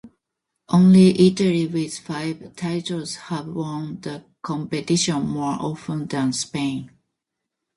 [0.69, 6.89] Only Italy with five titles has won the competition more often than Spain.